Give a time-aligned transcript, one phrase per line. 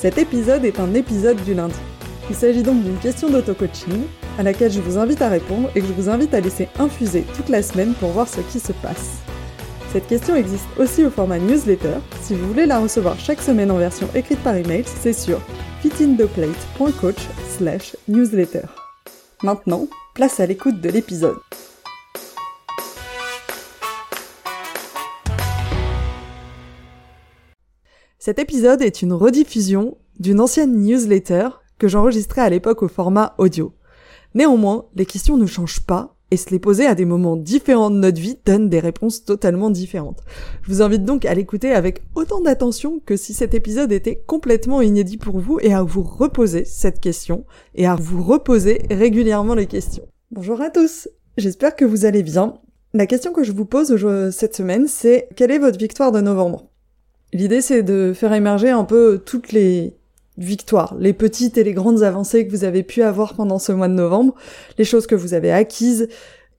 [0.00, 1.74] Cet épisode est un épisode du lundi.
[2.30, 4.04] Il s'agit donc d'une question d'auto-coaching
[4.38, 7.24] à laquelle je vous invite à répondre et que je vous invite à laisser infuser
[7.34, 9.18] toute la semaine pour voir ce qui se passe.
[9.92, 11.94] Cette question existe aussi au format newsletter.
[12.22, 15.40] Si vous voulez la recevoir chaque semaine en version écrite par email, c'est sur
[15.82, 17.26] fitintheplate.coach
[17.56, 18.66] slash newsletter.
[19.42, 21.38] Maintenant, place à l'écoute de l'épisode.
[28.28, 31.48] Cet épisode est une rediffusion d'une ancienne newsletter
[31.78, 33.72] que j'enregistrais à l'époque au format audio.
[34.34, 37.96] Néanmoins, les questions ne changent pas et se les poser à des moments différents de
[37.96, 40.20] notre vie donne des réponses totalement différentes.
[40.60, 44.82] Je vous invite donc à l'écouter avec autant d'attention que si cet épisode était complètement
[44.82, 49.64] inédit pour vous et à vous reposer cette question et à vous reposer régulièrement les
[49.64, 50.06] questions.
[50.32, 52.58] Bonjour à tous, j'espère que vous allez bien.
[52.92, 53.96] La question que je vous pose
[54.32, 56.67] cette semaine c'est quelle est votre victoire de novembre?
[57.32, 59.94] L'idée c'est de faire émerger un peu toutes les
[60.38, 63.88] victoires, les petites et les grandes avancées que vous avez pu avoir pendant ce mois
[63.88, 64.34] de novembre,
[64.78, 66.08] les choses que vous avez acquises.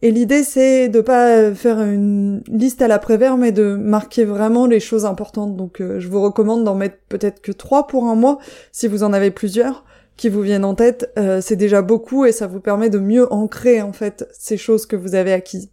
[0.00, 4.80] Et l'idée c'est de pas faire une liste à l'après-vert, mais de marquer vraiment les
[4.80, 5.56] choses importantes.
[5.56, 8.38] Donc euh, je vous recommande d'en mettre peut-être que trois pour un mois,
[8.72, 9.84] si vous en avez plusieurs
[10.16, 13.30] qui vous viennent en tête, euh, c'est déjà beaucoup et ça vous permet de mieux
[13.32, 15.70] ancrer en fait ces choses que vous avez acquises.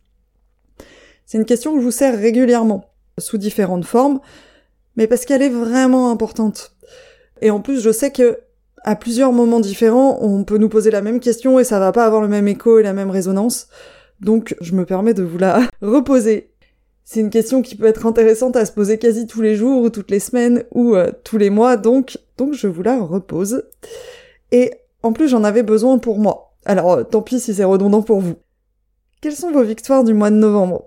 [1.25, 2.85] C'est une question que je vous sers régulièrement,
[3.17, 4.19] sous différentes formes
[4.95, 6.75] mais parce qu'elle est vraiment importante.
[7.41, 8.39] Et en plus, je sais que
[8.83, 12.05] à plusieurs moments différents, on peut nous poser la même question et ça va pas
[12.05, 13.67] avoir le même écho et la même résonance.
[14.19, 16.51] Donc, je me permets de vous la reposer.
[17.03, 19.89] C'est une question qui peut être intéressante à se poser quasi tous les jours ou
[19.89, 23.63] toutes les semaines ou euh, tous les mois, donc, donc je vous la repose.
[24.51, 24.71] Et
[25.03, 26.53] en plus, j'en avais besoin pour moi.
[26.65, 28.35] Alors, euh, tant pis si c'est redondant pour vous.
[29.19, 30.85] Quelles sont vos victoires du mois de novembre?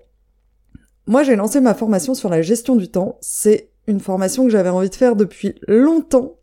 [1.07, 3.17] Moi, j'ai lancé ma formation sur la gestion du temps.
[3.21, 6.37] C'est une formation que j'avais envie de faire depuis longtemps.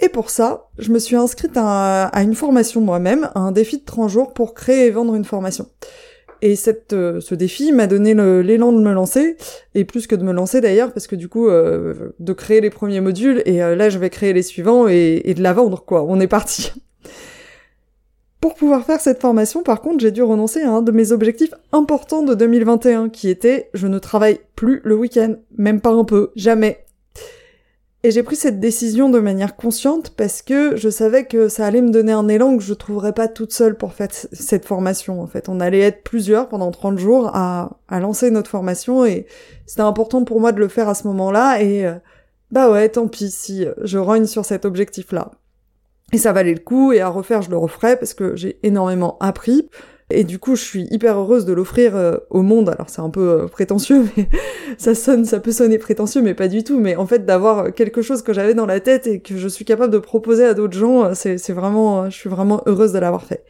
[0.00, 3.84] Et pour ça, je me suis inscrite à, une formation moi-même, à un défi de
[3.84, 5.66] 30 jours pour créer et vendre une formation.
[6.42, 9.36] Et cette, euh, ce défi m'a donné l'élan de me lancer,
[9.74, 12.68] et plus que de me lancer d'ailleurs, parce que du coup, euh, de créer les
[12.68, 15.82] premiers modules, et euh, là je vais créer les suivants et, et de la vendre,
[15.82, 16.04] quoi.
[16.06, 16.72] On est parti.
[18.46, 21.52] Pour pouvoir faire cette formation, par contre, j'ai dû renoncer à un de mes objectifs
[21.72, 26.30] importants de 2021, qui était je ne travaille plus le week-end, même pas un peu,
[26.36, 26.84] jamais.
[28.04, 31.82] Et j'ai pris cette décision de manière consciente parce que je savais que ça allait
[31.82, 35.20] me donner un élan que je trouverais pas toute seule pour faire cette formation.
[35.20, 39.26] En fait, on allait être plusieurs pendant 30 jours à, à lancer notre formation et
[39.66, 41.94] c'était important pour moi de le faire à ce moment-là et euh,
[42.52, 45.32] bah ouais, tant pis si je rogne sur cet objectif-là.
[46.12, 49.16] Et ça valait le coup, et à refaire, je le referais parce que j'ai énormément
[49.20, 49.68] appris.
[50.08, 52.68] Et du coup, je suis hyper heureuse de l'offrir euh, au monde.
[52.68, 54.28] Alors c'est un peu euh, prétentieux, mais
[54.78, 56.78] ça sonne, ça peut sonner prétentieux, mais pas du tout.
[56.78, 59.64] Mais en fait, d'avoir quelque chose que j'avais dans la tête et que je suis
[59.64, 63.24] capable de proposer à d'autres gens, euh, c'est vraiment, je suis vraiment heureuse de l'avoir
[63.24, 63.44] fait.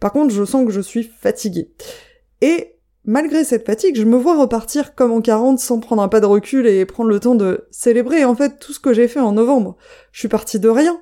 [0.00, 1.72] Par contre, je sens que je suis fatiguée.
[2.40, 6.20] Et malgré cette fatigue, je me vois repartir comme en 40 sans prendre un pas
[6.20, 9.20] de recul et prendre le temps de célébrer en fait tout ce que j'ai fait
[9.20, 9.76] en novembre.
[10.12, 10.98] Je suis partie de rien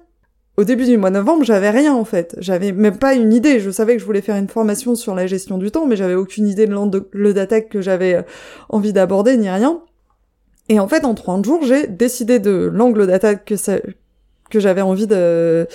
[0.56, 2.34] au début du mois de novembre, j'avais rien en fait.
[2.39, 3.61] J'avais même pas une idée.
[3.61, 6.15] Je savais que je voulais faire une formation sur la gestion du temps, mais j'avais
[6.15, 8.22] aucune idée de l'angle d'attaque que j'avais euh,
[8.69, 9.83] envie d'aborder ni rien.
[10.69, 13.55] Et en fait, en 30 jours, j'ai décidé de l'angle d'attaque que,
[14.50, 15.69] que j'avais envie de,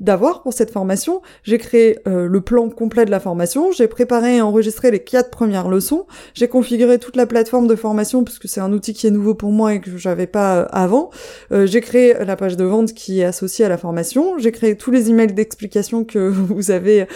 [0.00, 1.22] d'avoir pour cette formation.
[1.42, 5.30] J'ai créé euh, le plan complet de la formation, j'ai préparé et enregistré les quatre
[5.30, 9.10] premières leçons, j'ai configuré toute la plateforme de formation puisque c'est un outil qui est
[9.10, 11.10] nouveau pour moi et que j'avais pas euh, avant.
[11.52, 14.76] Euh, j'ai créé la page de vente qui est associée à la formation, j'ai créé
[14.76, 17.06] tous les emails d'explication que vous avez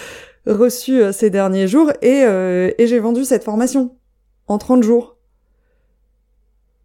[0.47, 2.25] reçus ces derniers jours et,
[2.79, 3.97] et j'ai vendu cette formation
[4.47, 5.19] en 30 jours.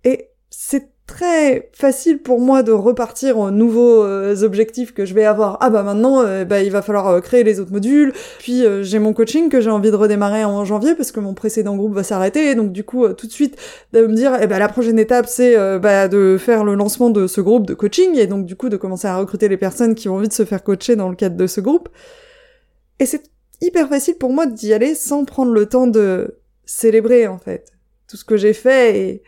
[0.04, 5.26] Et c'est très facile pour moi de repartir aux nouveaux euh, objectifs que je vais
[5.26, 5.58] avoir.
[5.62, 8.12] Ah bah maintenant, euh, bah, il va falloir euh, créer les autres modules.
[8.40, 11.76] Puis j'ai mon coaching que j'ai envie de redémarrer en janvier parce que mon précédent
[11.76, 12.56] groupe va s'arrêter.
[12.56, 13.58] Donc du coup, tout de suite,
[13.94, 17.28] de me dire, eh bah, la prochaine étape, c'est bah, de faire le lancement de
[17.28, 20.10] ce groupe de coaching et donc du coup de commencer à recruter les personnes qui
[20.10, 21.90] ont envie de se faire coacher dans le cadre de ce groupe.
[23.00, 23.24] Et c'est
[23.62, 27.72] hyper facile pour moi d'y aller sans prendre le temps de célébrer en fait
[28.08, 29.22] tout ce que j'ai fait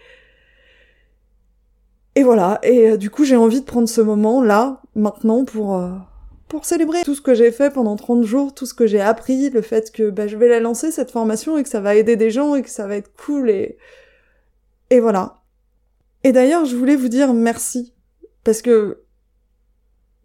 [2.17, 5.77] Et voilà, et euh, du coup j'ai envie de prendre ce moment là, maintenant, pour,
[5.77, 5.91] euh,
[6.47, 9.51] pour célébrer tout ce que j'ai fait pendant 30 jours, tout ce que j'ai appris,
[9.51, 12.15] le fait que bah, je vais la lancer cette formation et que ça va aider
[12.15, 13.77] des gens et que ça va être cool et...
[14.89, 15.43] Et voilà.
[16.23, 17.93] Et d'ailleurs, je voulais vous dire merci.
[18.43, 19.03] Parce que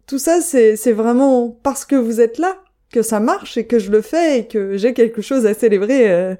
[0.07, 2.57] tout ça, c'est, vraiment parce que vous êtes là
[2.91, 6.09] que ça marche et que je le fais et que j'ai quelque chose à célébrer
[6.09, 6.33] euh,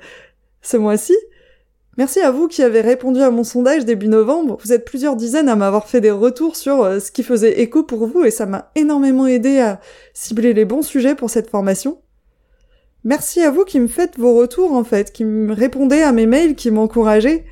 [0.63, 1.15] ce mois-ci.
[1.95, 4.57] Merci à vous qui avez répondu à mon sondage début novembre.
[4.63, 7.83] Vous êtes plusieurs dizaines à m'avoir fait des retours sur euh, ce qui faisait écho
[7.83, 9.79] pour vous et ça m'a énormément aidé à
[10.15, 11.99] cibler les bons sujets pour cette formation.
[13.03, 16.25] Merci à vous qui me faites vos retours en fait, qui me répondez à mes
[16.25, 17.43] mails, qui m'encouragez.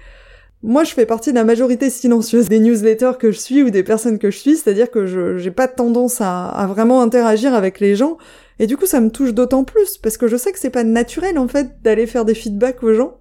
[0.64, 3.84] Moi, je fais partie de la majorité silencieuse des newsletters que je suis ou des
[3.84, 7.80] personnes que je suis, c'est-à-dire que je j'ai pas tendance à, à, vraiment interagir avec
[7.80, 8.18] les gens,
[8.60, 10.84] et du coup, ça me touche d'autant plus parce que je sais que c'est pas
[10.84, 13.21] naturel en fait d'aller faire des feedbacks aux gens.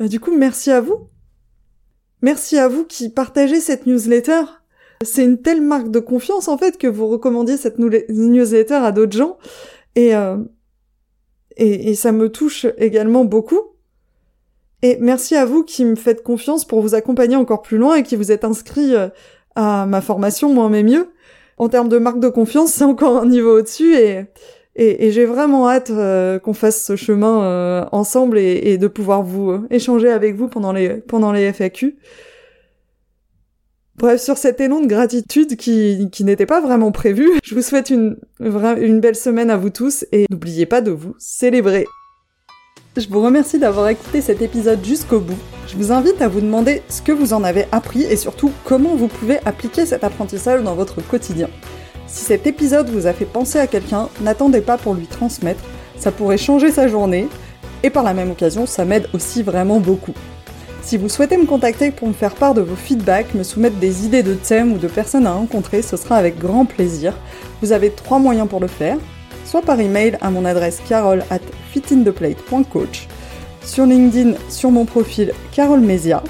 [0.00, 1.08] Euh, du coup, merci à vous.
[2.22, 4.42] Merci à vous qui partagez cette newsletter.
[5.02, 9.16] C'est une telle marque de confiance en fait que vous recommandiez cette newsletter à d'autres
[9.16, 9.36] gens
[9.96, 10.38] et, euh,
[11.56, 13.60] et, ça me touche également beaucoup.
[14.82, 18.02] Et merci à vous qui me faites confiance pour vous accompagner encore plus loin et
[18.02, 19.08] qui vous êtes inscrit euh,
[19.54, 21.10] à ma formation Moins mais mieux.
[21.58, 24.24] En termes de marque de confiance, c'est encore un niveau au-dessus et,
[24.76, 29.22] et, j'ai vraiment hâte euh, qu'on fasse ce chemin euh, ensemble et, et, de pouvoir
[29.22, 31.96] vous euh, échanger avec vous pendant les, pendant les FAQ.
[33.96, 37.90] Bref, sur cet élan de gratitude qui, qui n'était pas vraiment prévu, je vous souhaite
[37.90, 41.86] une, une belle semaine à vous tous et n'oubliez pas de vous célébrer.
[42.96, 45.38] Je vous remercie d'avoir écouté cet épisode jusqu'au bout.
[45.68, 48.94] Je vous invite à vous demander ce que vous en avez appris et surtout comment
[48.96, 51.48] vous pouvez appliquer cet apprentissage dans votre quotidien.
[52.06, 55.64] Si cet épisode vous a fait penser à quelqu'un, n'attendez pas pour lui transmettre,
[55.98, 57.28] ça pourrait changer sa journée,
[57.82, 60.14] et par la même occasion, ça m'aide aussi vraiment beaucoup.
[60.82, 64.04] Si vous souhaitez me contacter pour me faire part de vos feedbacks, me soumettre des
[64.04, 67.14] idées de thèmes ou de personnes à rencontrer, ce sera avec grand plaisir.
[67.62, 68.98] Vous avez trois moyens pour le faire,
[69.46, 71.40] soit par email à mon adresse carole at
[71.72, 73.08] fitintheplate.coach,
[73.64, 76.22] sur LinkedIn sur mon profil Carole Mesia,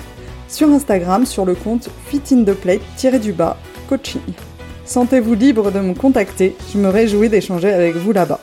[0.49, 4.21] sur Instagram sur le compte fitintheplate-coaching.
[4.87, 8.41] Sentez-vous libre de me contacter, je me réjouis d'échanger avec vous là-bas.